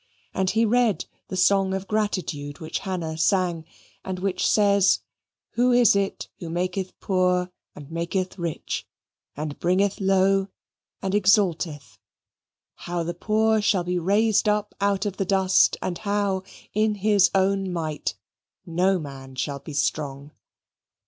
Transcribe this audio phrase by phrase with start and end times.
[0.33, 3.65] And he read the song of gratitude which Hannah sang,
[4.03, 5.01] and which says,
[5.51, 8.87] who it is who maketh poor and maketh rich,
[9.37, 10.47] and bringeth low
[11.03, 11.99] and exalteth
[12.73, 16.41] how the poor shall be raised up out of the dust, and how,
[16.73, 18.15] in his own might,
[18.65, 20.31] no man shall be strong.